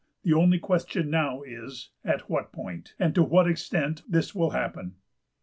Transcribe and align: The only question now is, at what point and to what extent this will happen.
The 0.23 0.33
only 0.33 0.57
question 0.57 1.11
now 1.11 1.43
is, 1.43 1.91
at 2.03 2.27
what 2.27 2.51
point 2.51 2.95
and 2.97 3.13
to 3.13 3.21
what 3.21 3.47
extent 3.47 4.01
this 4.09 4.33
will 4.33 4.49
happen. 4.49 4.95